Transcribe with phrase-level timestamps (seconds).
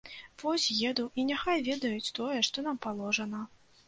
[0.43, 3.43] Вось, еду і няхай выдаюць тое, што нам паложана.